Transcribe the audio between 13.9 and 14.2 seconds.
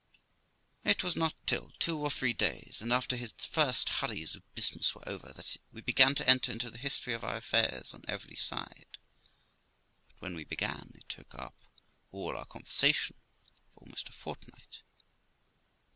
a